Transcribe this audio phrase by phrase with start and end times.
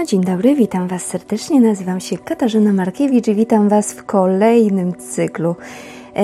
[0.00, 1.60] No dzień dobry, witam Was serdecznie.
[1.60, 5.56] Nazywam się Katarzyna Markiewicz i witam Was w kolejnym cyklu
[6.16, 6.22] e,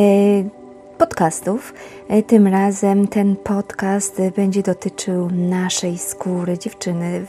[0.99, 1.75] podcastów.
[2.09, 7.27] E, tym razem ten podcast będzie dotyczył naszej skóry dziewczyny.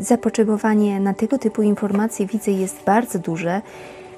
[0.00, 3.62] Zapotrzebowanie na tego typu informacje widzę jest bardzo duże.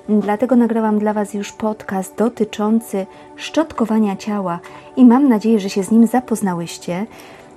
[0.09, 3.07] Dlatego nagrałam dla Was już podcast dotyczący
[3.37, 4.61] szczotkowania ciała
[4.96, 7.07] i mam nadzieję, że się z nim zapoznałyście.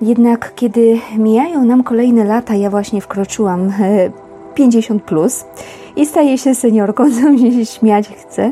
[0.02, 3.74] Jednak kiedy mijają nam kolejne lata, ja właśnie wkroczyłam
[4.56, 5.46] 50 e, plus
[5.96, 8.52] i staję się seniorką, co mi się śmiać chce.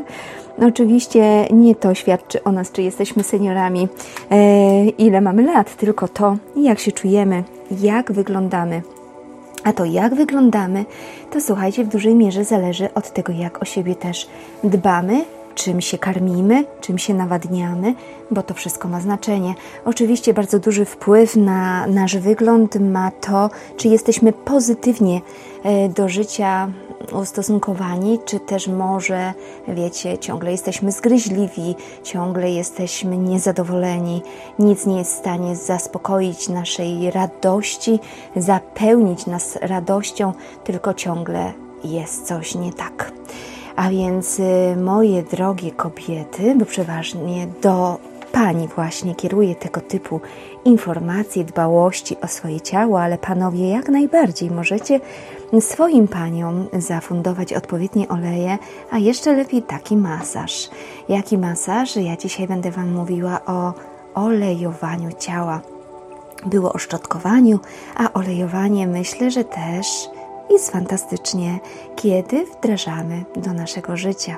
[0.66, 3.88] Oczywiście nie to świadczy o nas, czy jesteśmy seniorami,
[4.30, 7.44] e, ile mamy lat, tylko to, jak się czujemy,
[7.80, 8.82] jak wyglądamy.
[9.64, 10.84] A to, jak wyglądamy,
[11.30, 14.28] to słuchajcie, w dużej mierze zależy od tego, jak o siebie też
[14.64, 17.94] dbamy, czym się karmimy, czym się nawadniamy,
[18.30, 19.54] bo to wszystko ma znaczenie.
[19.84, 25.20] Oczywiście bardzo duży wpływ na nasz wygląd ma to, czy jesteśmy pozytywnie
[25.62, 26.68] e, do życia
[27.12, 29.34] ustosunkowani, czy też może,
[29.68, 34.22] wiecie, ciągle jesteśmy zgryźliwi, ciągle jesteśmy niezadowoleni,
[34.58, 38.00] nic nie jest w stanie zaspokoić naszej radości,
[38.36, 40.32] zapełnić nas radością,
[40.64, 41.52] tylko ciągle
[41.84, 43.12] jest coś nie tak.
[43.76, 47.98] A więc y, moje drogie kobiety, bo przeważnie do
[48.32, 50.20] pani właśnie kieruję tego typu
[50.64, 55.00] informacje, dbałości o swoje ciało, ale panowie jak najbardziej możecie
[55.60, 58.58] swoim paniom zafundować odpowiednie oleje,
[58.90, 60.70] a jeszcze lepiej taki masaż.
[61.08, 61.96] Jaki masaż?
[61.96, 63.72] Ja dzisiaj będę Wam mówiła o
[64.14, 65.60] olejowaniu ciała.
[66.46, 67.58] Było o szczotkowaniu,
[67.96, 69.86] a olejowanie myślę, że też
[70.50, 71.58] jest fantastycznie,
[71.96, 74.36] kiedy wdrażamy do naszego życia.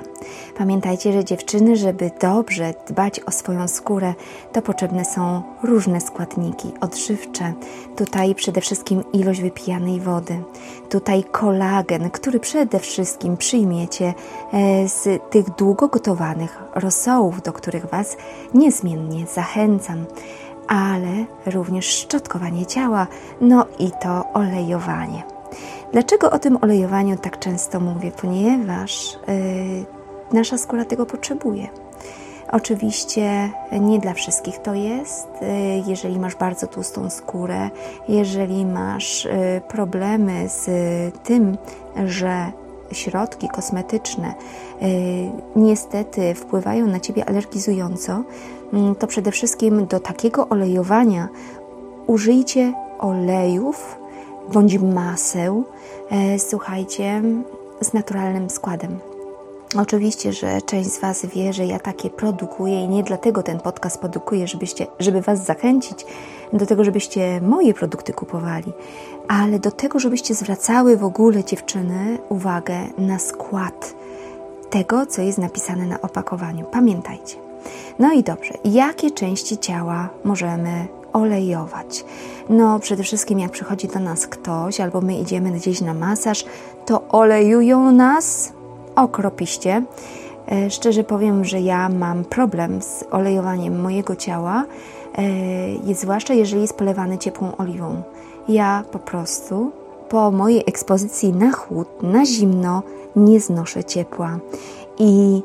[0.57, 4.13] Pamiętajcie, że dziewczyny, żeby dobrze dbać o swoją skórę,
[4.53, 7.53] to potrzebne są różne składniki odżywcze.
[7.95, 10.43] Tutaj przede wszystkim ilość wypijanej wody.
[10.89, 14.13] Tutaj kolagen, który przede wszystkim przyjmiecie
[14.53, 18.17] e, z tych długo gotowanych rosołów, do których Was
[18.53, 20.05] niezmiennie zachęcam
[20.67, 23.07] ale również szczotkowanie ciała,
[23.41, 25.36] no i to olejowanie.
[25.91, 28.11] Dlaczego o tym olejowaniu tak często mówię?
[28.21, 29.85] Ponieważ yy,
[30.33, 31.67] nasza skóra tego potrzebuje.
[32.51, 33.49] Oczywiście
[33.79, 35.27] nie dla wszystkich to jest.
[35.41, 35.45] Y,
[35.87, 37.69] jeżeli masz bardzo tłustą skórę,
[38.07, 40.65] jeżeli masz y, problemy z
[41.23, 41.57] tym,
[42.05, 42.51] że
[42.91, 44.33] środki kosmetyczne
[44.81, 44.85] y,
[45.55, 48.23] niestety wpływają na ciebie alergizująco,
[48.73, 51.27] mm, to przede wszystkim do takiego olejowania
[52.07, 53.99] użyjcie olejów
[54.53, 55.65] bądź maseł,
[56.09, 57.21] E, słuchajcie,
[57.81, 58.99] z naturalnym składem.
[59.79, 63.99] Oczywiście, że część z Was wie, że ja takie produkuję i nie dlatego ten podcast
[63.99, 66.05] produkuję, żebyście, żeby Was zachęcić
[66.53, 68.73] do tego, żebyście moje produkty kupowali,
[69.27, 73.95] ale do tego, żebyście zwracały w ogóle dziewczyny uwagę na skład
[74.69, 76.65] tego, co jest napisane na opakowaniu.
[76.71, 77.35] Pamiętajcie.
[77.99, 82.05] No i dobrze, jakie części ciała możemy olejować?
[82.49, 86.45] No, przede wszystkim jak przychodzi do nas ktoś, albo my idziemy gdzieś na masaż,
[86.85, 88.53] to olejują nas
[88.95, 89.83] okropiście.
[90.51, 94.65] E, szczerze powiem, że ja mam problem z olejowaniem mojego ciała,
[95.89, 98.01] e, zwłaszcza jeżeli jest polewany ciepłą oliwą.
[98.47, 99.71] Ja po prostu
[100.09, 102.83] po mojej ekspozycji na chłód, na zimno,
[103.15, 104.39] nie znoszę ciepła.
[104.99, 105.41] I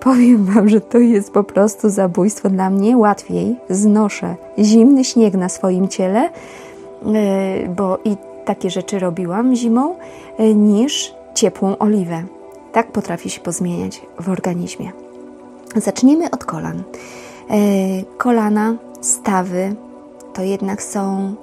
[0.00, 2.50] Powiem Wam, że to jest po prostu zabójstwo.
[2.50, 6.30] Dla mnie łatwiej znoszę zimny śnieg na swoim ciele,
[7.14, 9.96] e, bo i takie rzeczy robiłam zimą,
[10.38, 12.22] e, niż ciepłą oliwę.
[12.72, 14.92] Tak potrafi się pozmieniać w organizmie.
[15.76, 16.82] Zacznijmy od kolan.
[17.50, 17.54] E,
[18.18, 19.74] kolana, stawy
[20.34, 21.34] to jednak są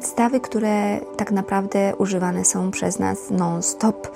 [0.00, 4.08] stawy, które tak naprawdę używane są przez nas non-stop.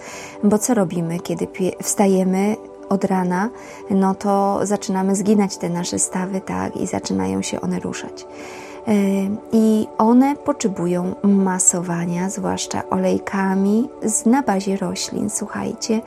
[0.43, 1.47] Bo co robimy, kiedy
[1.83, 2.57] wstajemy
[2.89, 3.51] od rana,
[3.91, 8.27] no to zaczynamy zginać te nasze stawy, tak, i zaczynają się one ruszać.
[9.53, 15.31] I one potrzebują masowania, zwłaszcza olejkami z, na bazie roślin.
[15.31, 16.01] Słuchajcie,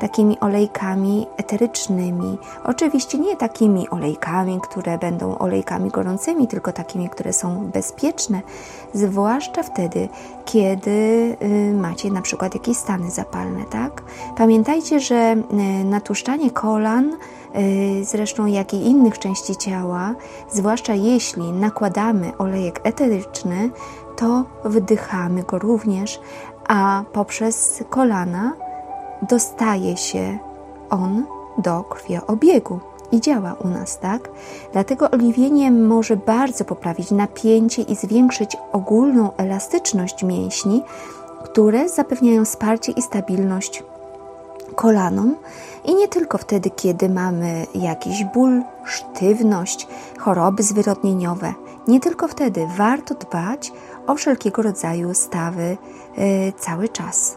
[0.00, 2.38] takimi olejkami eterycznymi.
[2.64, 8.40] Oczywiście nie takimi olejkami, które będą olejkami gorącymi, tylko takimi, które są bezpieczne,
[8.94, 10.08] zwłaszcza wtedy,
[10.44, 10.90] kiedy
[11.42, 14.02] y, macie na przykład jakieś stany zapalne, tak?
[14.36, 15.36] Pamiętajcie, że
[15.82, 17.16] y, natłuszczanie kolan
[18.02, 20.14] zresztą jak i innych części ciała,
[20.50, 23.70] zwłaszcza jeśli nakładamy olejek eteryczny,
[24.16, 26.20] to wdychamy go również,
[26.68, 28.52] a poprzez kolana
[29.22, 30.38] dostaje się
[30.90, 31.26] on
[31.58, 32.80] do krwiobiegu
[33.12, 34.30] i działa u nas, tak?
[34.72, 40.82] Dlatego oliwienie może bardzo poprawić napięcie i zwiększyć ogólną elastyczność mięśni,
[41.44, 43.82] które zapewniają wsparcie i stabilność
[44.74, 45.34] kolanom
[45.84, 49.88] i nie tylko wtedy, kiedy mamy jakiś ból, sztywność,
[50.18, 51.54] choroby zwyrodnieniowe.
[51.88, 53.72] Nie tylko wtedy warto dbać
[54.06, 55.76] o wszelkiego rodzaju stawy
[56.16, 57.36] yy, cały czas.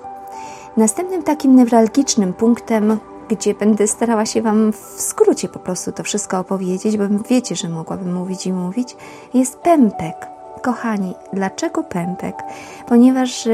[0.78, 3.00] Następnym takim newralgicznym punktem,
[3.30, 7.70] gdzie będę starała się Wam w skrócie po prostu to wszystko opowiedzieć, bo wiecie, że
[7.70, 8.96] mogłabym mówić i mówić,
[9.34, 10.28] jest pępek.
[10.62, 12.36] Kochani, dlaczego pępek?
[12.88, 13.48] Ponieważ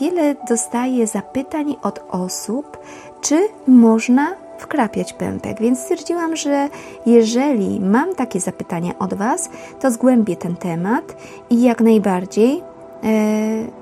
[0.00, 2.78] wiele dostaję zapytań od osób,
[3.24, 6.68] czy można wkrapiać pępek, więc stwierdziłam, że
[7.06, 9.50] jeżeli mam takie zapytania od Was,
[9.80, 11.16] to zgłębię ten temat
[11.50, 12.62] i jak najbardziej e,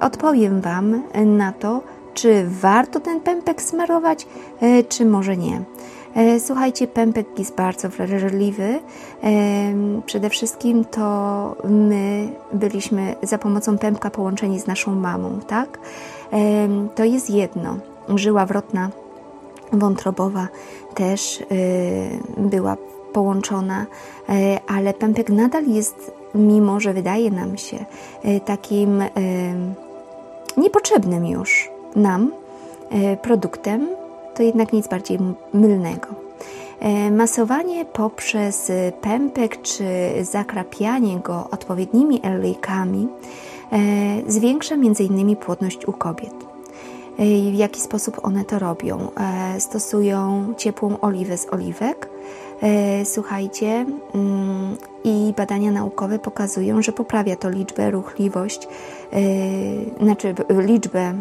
[0.01, 1.81] odpowiem Wam na to,
[2.15, 4.27] czy warto ten pępek smarować,
[4.61, 5.63] e, czy może nie.
[6.15, 8.63] E, słuchajcie, pępek jest bardzo wrażliwy.
[8.63, 8.81] E,
[10.07, 15.79] przede wszystkim to my byliśmy za pomocą pępka połączeni z naszą mamą, tak?
[16.95, 17.77] To jest jedno.
[18.17, 18.91] Żyła wrotna
[19.73, 20.49] wątrobowa
[20.95, 21.43] też
[22.37, 22.77] była
[23.13, 23.87] połączona,
[24.69, 27.85] ale pępek nadal jest, mimo że wydaje nam się
[28.45, 29.03] takim
[30.57, 32.33] niepotrzebnym już nam
[33.23, 33.89] produktem,
[34.35, 35.19] to jednak nic bardziej
[35.55, 36.07] mylnego.
[37.11, 39.85] Masowanie poprzez pępek czy
[40.23, 43.09] zakrapianie go odpowiednimi olejkami
[43.73, 43.79] e,
[44.27, 45.37] zwiększa m.in.
[45.37, 46.52] płodność u kobiet.
[47.23, 49.09] E, w jaki sposób one to robią?
[49.59, 52.09] Stosują ciepłą oliwę z oliwek.
[53.05, 58.69] Słuchajcie, mm, i badania naukowe pokazują, że poprawia to liczbę, ruchliwość,
[60.01, 61.15] znaczy liczbę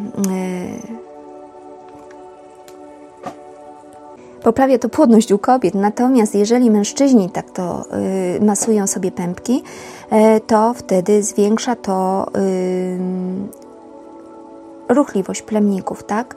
[4.43, 5.75] poprawia to płodność u kobiet.
[5.75, 7.85] Natomiast jeżeli mężczyźni tak to
[8.37, 9.63] y, masują sobie pępki,
[10.37, 13.60] y, to wtedy zwiększa to y,
[14.93, 16.35] ruchliwość plemników, tak?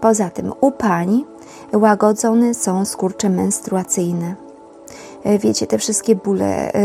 [0.00, 1.24] Poza tym u pań
[1.72, 4.34] łagodzone są skurcze menstruacyjne.
[5.24, 6.72] E, wiecie, te wszystkie bóle.
[6.72, 6.80] E,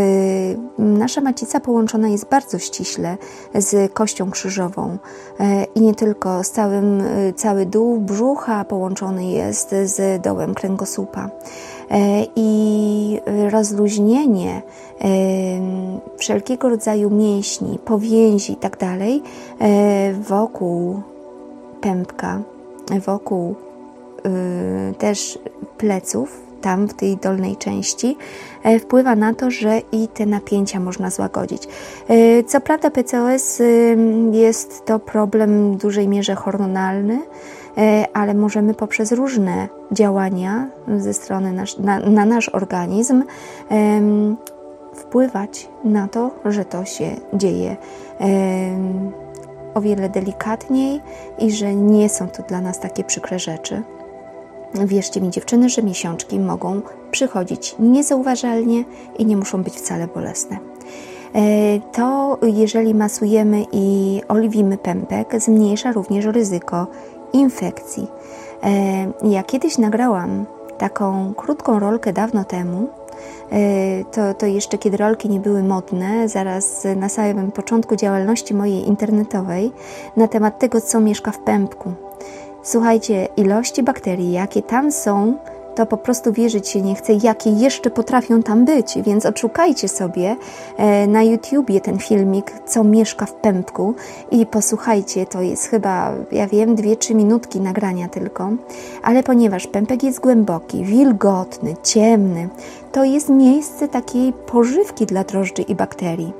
[0.77, 3.17] nasza macica połączona jest bardzo ściśle
[3.55, 4.97] z kością krzyżową
[5.39, 7.03] e, i nie tylko z całym,
[7.35, 11.29] cały dół brzucha połączony jest z dołem kręgosłupa.
[12.35, 13.19] I
[13.49, 14.61] rozluźnienie
[16.17, 18.77] wszelkiego rodzaju mięśni, powięzi itd.
[18.77, 18.99] Tak
[20.21, 21.01] wokół
[21.81, 22.41] pępka,
[23.05, 23.55] wokół
[24.97, 25.39] też
[25.77, 28.17] pleców, tam w tej dolnej części,
[28.63, 31.63] e, wpływa na to, że i te napięcia można złagodzić.
[32.07, 33.61] E, co prawda PCOS
[34.31, 37.58] jest to problem w dużej mierze hormonalny, e,
[38.13, 40.67] ale możemy poprzez różne działania
[40.97, 43.23] ze strony nasz, na, na nasz organizm
[44.93, 47.77] wpływać na to, że to się dzieje
[49.73, 51.01] o wiele delikatniej
[51.39, 53.81] i że nie są to dla nas takie przykre rzeczy.
[54.85, 56.81] Wierzcie mi, dziewczyny, że miesiączki mogą
[57.11, 58.83] przychodzić niezauważalnie
[59.17, 60.57] i nie muszą być wcale bolesne.
[61.35, 61.41] E,
[61.79, 66.87] to jeżeli masujemy i oliwimy pępek, zmniejsza również ryzyko
[67.33, 68.07] infekcji.
[68.63, 70.45] E, ja kiedyś nagrałam
[70.77, 72.87] taką krótką rolkę dawno temu.
[73.51, 73.57] E,
[74.11, 79.71] to, to jeszcze kiedy rolki nie były modne, zaraz na samym początku działalności mojej internetowej,
[80.17, 81.93] na temat tego, co mieszka w pępku.
[82.63, 85.37] Słuchajcie, ilości bakterii, jakie tam są,
[85.79, 88.97] to po prostu wierzyć się nie chce, jakie jeszcze potrafią tam być.
[89.05, 90.35] Więc odszukajcie sobie
[90.77, 93.95] e, na YouTubie ten filmik, co mieszka w pępku
[94.31, 95.25] i posłuchajcie.
[95.25, 98.49] To jest chyba, ja wiem, dwie, trzy minutki nagrania tylko.
[99.03, 102.49] Ale ponieważ pępek jest głęboki, wilgotny, ciemny,
[102.91, 106.33] to jest miejsce takiej pożywki dla drożdży i bakterii.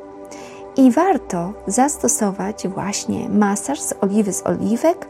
[0.78, 5.08] I warto zastosować właśnie masaż z oliwy z oliwek.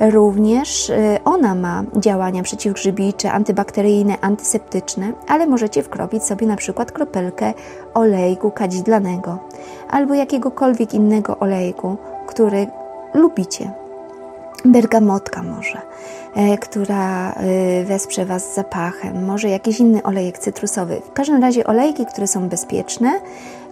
[0.00, 7.54] Również y, ona ma działania przeciwgrzybicze, antybakteryjne, antyseptyczne, ale możecie wkropić sobie na przykład kropelkę
[7.94, 9.38] olejku kadzidlanego
[9.90, 12.66] albo jakiegokolwiek innego olejku, który
[13.14, 13.70] lubicie.
[14.64, 15.80] Bergamotka może,
[16.34, 21.00] e, która e, wesprze Was zapachem, może jakiś inny olejek cytrusowy.
[21.04, 23.20] W każdym razie olejki, które są bezpieczne,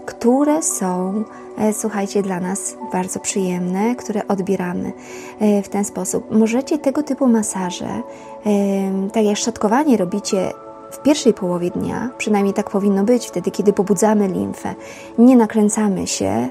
[0.09, 1.25] które są,
[1.59, 4.93] e, słuchajcie, dla nas bardzo przyjemne, które odbieramy
[5.41, 6.31] e, w ten sposób.
[6.31, 8.01] Możecie tego typu masaże, e,
[9.13, 10.53] tak jak szczotkowanie robicie
[10.91, 14.75] w pierwszej połowie dnia, przynajmniej tak powinno być, wtedy kiedy pobudzamy limfę,
[15.19, 16.49] nie nakręcamy się,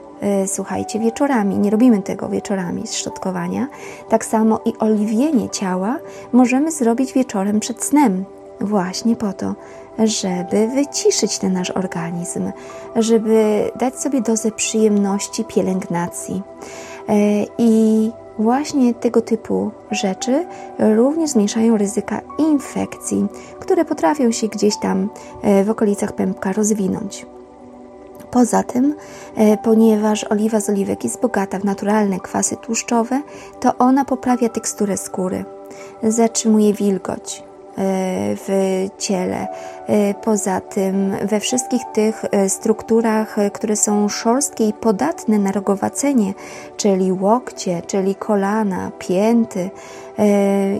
[0.48, 3.68] słuchajcie, wieczorami, nie robimy tego wieczorami z szczotkowania.
[4.10, 5.98] Tak samo i oliwienie ciała
[6.34, 8.26] możemy zrobić wieczorem przed snem,
[8.62, 9.56] właśnie po to,
[10.00, 12.52] żeby wyciszyć ten nasz organizm,
[12.96, 16.42] żeby dać sobie dozę przyjemności pielęgnacji.
[17.58, 20.46] I właśnie tego typu rzeczy
[20.80, 23.28] również zmniejszają ryzyka infekcji,
[23.60, 25.10] które potrafią się gdzieś tam
[25.66, 27.26] w okolicach pępka rozwinąć.
[28.32, 28.96] Poza tym,
[29.36, 33.22] e, ponieważ oliwa z oliwek jest bogata w naturalne kwasy tłuszczowe,
[33.60, 35.46] to ona poprawia teksturę skóry,
[36.04, 37.47] zatrzymuje wilgoć, E,
[37.80, 39.48] w ciele.
[39.88, 46.34] E, poza tym we wszystkich tych e, strukturach, które są szorstkie i podatne na rogowacenie,
[46.78, 49.70] czyli łokcie, czyli kolana, pięty,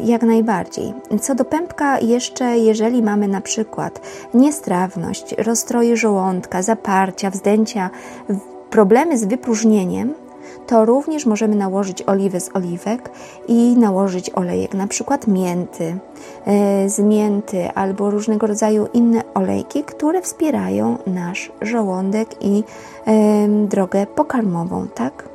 [0.04, 0.94] jak najbardziej.
[1.22, 4.02] Co do pępka, jeszcze jeżeli mamy na przykład
[4.34, 7.90] niestrawność, rozstroje żołądka, zaparcia, wzdęcia,
[8.70, 10.14] problemy z wypróżnieniem,
[10.68, 13.10] to również możemy nałożyć oliwę z oliwek
[13.48, 15.98] i nałożyć olejek, na przykład mięty,
[16.46, 22.64] e, z mięty albo różnego rodzaju inne olejki, które wspierają nasz żołądek i
[23.68, 25.30] drogę pokarmową, tak?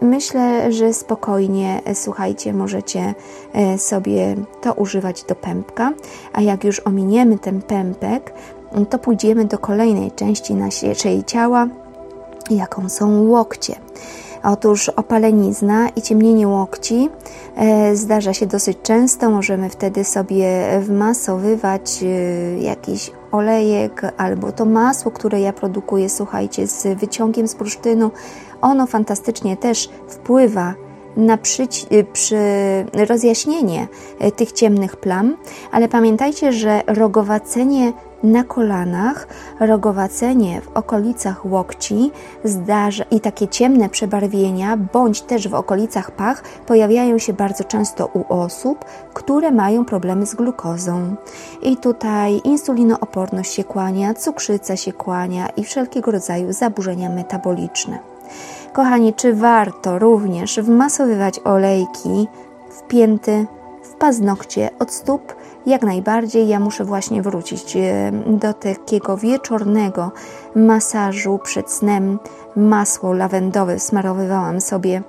[0.00, 3.14] Myślę, że spokojnie, e, słuchajcie, możecie
[3.52, 5.92] e, sobie to używać do pępka,
[6.32, 8.32] a jak już ominiemy ten pępek,
[8.90, 11.68] to pójdziemy do kolejnej części naszej ciała,
[12.50, 13.74] jaką są łokcie.
[14.42, 17.08] Otóż opalenizna i ciemnienie łokci
[17.56, 19.30] e, zdarza się dosyć często.
[19.30, 22.06] Możemy wtedy sobie wmasowywać e,
[22.58, 28.10] jakiś olejek albo to masło, które ja produkuję, słuchajcie, z wyciągiem z bursztynu.
[28.60, 30.74] Ono fantastycznie też wpływa
[31.16, 32.36] na przy, e, przy
[33.08, 33.88] rozjaśnienie
[34.36, 35.36] tych ciemnych plam,
[35.72, 39.26] ale pamiętajcie, że rogowacenie na kolanach,
[39.60, 42.10] rogowacenie w okolicach łokci
[42.44, 48.32] zdarza i takie ciemne przebarwienia, bądź też w okolicach pach pojawiają się bardzo często u
[48.32, 48.84] osób,
[49.14, 51.16] które mają problemy z glukozą.
[51.62, 57.98] I tutaj insulinooporność się kłania, cukrzyca się kłania i wszelkiego rodzaju zaburzenia metaboliczne.
[58.72, 62.28] Kochani, czy warto również wmasowywać olejki
[62.70, 63.46] w pięty,
[63.82, 65.34] w paznokcie od stóp?
[65.66, 70.12] Jak najbardziej ja muszę właśnie wrócić e, do takiego wieczornego
[70.54, 72.18] masażu przed snem.
[72.56, 75.02] Masło lawendowe smarowywałam sobie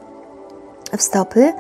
[0.97, 1.53] w stopy,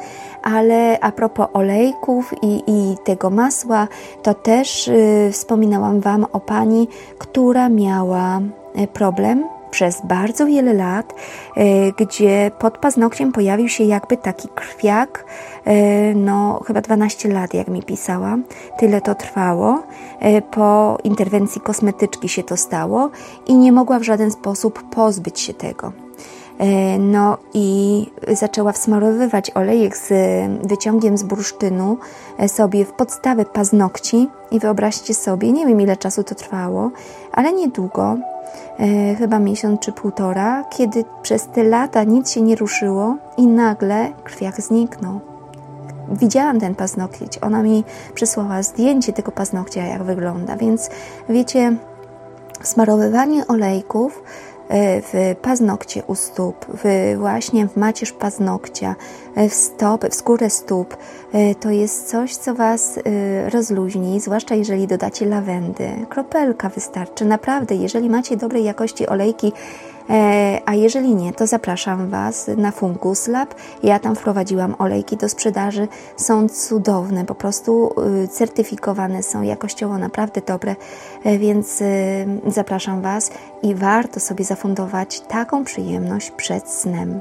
[0.43, 3.87] ale a propos olejków i, i tego masła,
[4.23, 8.39] to też y, wspominałam Wam o pani, która miała
[8.75, 11.13] e, problem przez bardzo wiele lat,
[11.57, 15.25] y, gdzie pod paznokciem pojawił się jakby taki krwiak,
[15.67, 18.37] y, no chyba 12 lat, jak mi pisała,
[18.79, 19.83] tyle to trwało.
[20.25, 23.09] Y, po interwencji kosmetyczki się to stało
[23.47, 25.91] i nie mogła w żaden sposób pozbyć się tego.
[26.99, 30.11] No i zaczęła wsmarowywać olejek z
[30.67, 31.97] wyciągiem z bursztynu
[32.47, 34.29] sobie w podstawę paznokci.
[34.51, 36.91] I wyobraźcie sobie, nie wiem ile czasu to trwało,
[37.31, 38.17] ale niedługo
[38.79, 44.09] e, chyba miesiąc czy półtora, kiedy przez te lata nic się nie ruszyło i nagle
[44.23, 45.19] krwiak zniknął.
[46.11, 50.89] Widziałam ten paznokieć, ona mi przysłała zdjęcie tego paznokcia, jak wygląda, więc
[51.29, 51.75] wiecie,
[52.63, 58.95] smarowywanie olejków E, w paznokcie u stóp, w, właśnie w macierz paznokcia,
[59.35, 60.97] e, w stopy, w skórę stóp,
[61.33, 62.99] e, to jest coś, co Was
[63.49, 65.89] rozluźni, zwłaszcza jeżeli dodacie lawendy.
[66.09, 69.53] Kropelka wystarczy, naprawdę, jeżeli macie dobrej jakości olejki,
[69.98, 69.98] E,
[70.65, 73.55] a jeżeli nie, to zapraszam Was na Fungus Lab.
[73.83, 75.87] Ja tam wprowadziłam olejki do sprzedaży.
[76.17, 80.75] Są cudowne, po prostu y, certyfikowane są jakościowo naprawdę dobre,
[81.23, 81.85] e, więc y,
[82.47, 83.31] zapraszam Was
[83.63, 87.19] i warto sobie zafundować taką przyjemność przed snem.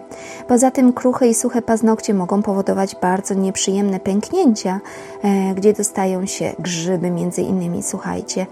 [0.49, 4.80] Poza tym kruche i suche paznokcie mogą powodować bardzo nieprzyjemne pęknięcia,
[5.23, 8.47] e, gdzie dostają się grzyby między innymi, słuchajcie.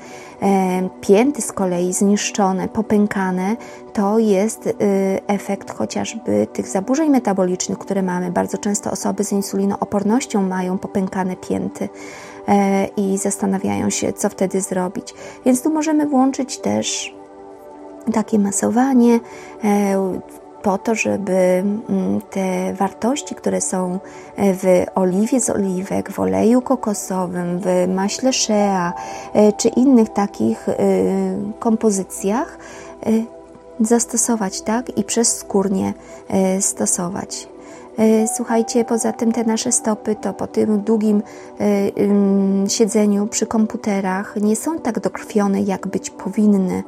[1.00, 3.56] Pięty z kolei zniszczone, popękane,
[3.92, 4.74] to jest y,
[5.26, 8.30] efekt chociażby tych zaburzeń metabolicznych, które mamy.
[8.30, 11.88] Bardzo często osoby z insulinoopornością mają popękane pięty
[12.48, 15.14] e, i zastanawiają się, co wtedy zrobić.
[15.44, 17.14] Więc tu możemy włączyć też
[18.12, 19.20] takie masowanie
[19.64, 20.20] e,
[20.62, 21.64] po to, żeby
[22.30, 23.98] te wartości, które są
[24.38, 28.92] w oliwie z oliwek, w oleju kokosowym, w maśle shea
[29.32, 30.66] e, czy innych takich
[31.58, 32.58] kompozycjach,
[33.80, 34.98] zastosować, tak?
[34.98, 35.94] I przez skórnie
[36.28, 37.48] e, stosować.
[37.98, 41.22] E, słuchajcie, poza tym te nasze stopy to po tym długim
[41.60, 46.82] e, siedzeniu przy komputerach nie są tak dokrwione, jak być powinny.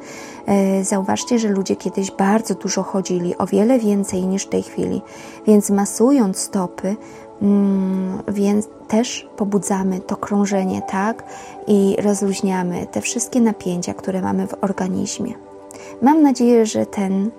[0.83, 5.03] Zauważcie, że ludzie kiedyś bardzo dużo chodzili, o wiele więcej niż w tej chwili,
[5.47, 6.97] więc masując stopy,
[7.43, 11.25] mm, więc też pobudzamy to krążenie, tak?
[11.67, 15.48] I rozluźniamy te wszystkie napięcia, które mamy w organizmie.
[16.03, 17.31] Mam nadzieję, że ten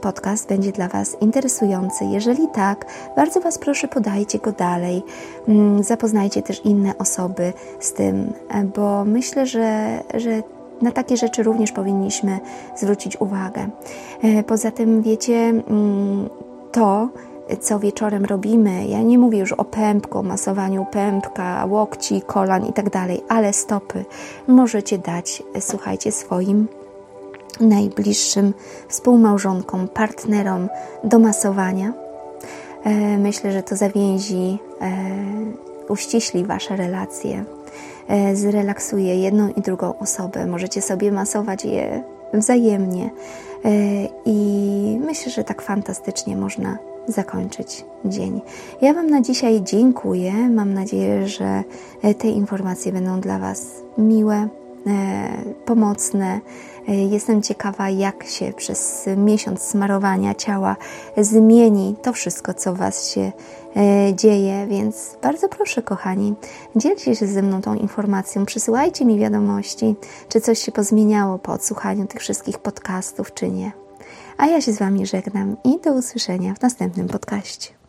[0.00, 2.04] podcast będzie dla Was interesujący.
[2.04, 5.02] Jeżeli tak, bardzo Was proszę, podajcie go dalej.
[5.48, 8.32] Mm, zapoznajcie też inne osoby z tym,
[8.76, 10.42] bo myślę, że, że
[10.82, 12.38] na takie rzeczy również powinniśmy
[12.76, 13.68] zwrócić uwagę.
[14.46, 16.28] Poza tym, wiecie, mm,
[16.72, 17.08] to,
[17.60, 18.86] co wieczorem robimy.
[18.86, 24.04] Ja nie mówię już o pępku, masowaniu pępka, łokci, kolan i tak dalej, ale stopy
[24.48, 26.66] możecie dać, słuchajcie, swoim
[27.60, 28.54] najbliższym
[28.88, 30.68] współmałżonkom, partnerom
[31.04, 31.92] do masowania.
[32.84, 34.92] E, myślę, że to zawięzi, e,
[35.88, 37.44] uściśli Wasze relacje,
[38.08, 40.46] e, zrelaksuje jedną i drugą osobę.
[40.46, 42.02] Możecie sobie masować je
[42.34, 43.10] wzajemnie
[44.24, 48.40] i myślę, że tak fantastycznie można zakończyć dzień.
[48.80, 50.32] Ja Wam na dzisiaj dziękuję.
[50.32, 51.62] Mam nadzieję, że
[52.18, 53.66] te informacje będą dla Was
[53.98, 54.48] miłe,
[55.64, 56.40] pomocne
[56.88, 60.76] E, jestem ciekawa, jak się przez miesiąc smarowania ciała
[61.16, 63.32] zmieni to wszystko, co Was się
[63.76, 66.34] e, dzieje, więc bardzo proszę, kochani,
[66.76, 69.94] dzielcie się ze mną tą informacją, przysyłajcie mi wiadomości,
[70.28, 73.72] czy coś się pozmieniało po odsłuchaniu tych wszystkich podcastów, czy nie.
[74.38, 77.85] A ja się z Wami żegnam i do usłyszenia w następnym podcaście.